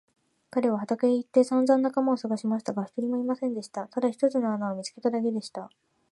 [0.49, 3.85] 彼は畑へ行ってさんざん仲間をさがしましたが、一人もいませんでした。
[3.87, 5.69] ただ一つの穴を見つけただけでした。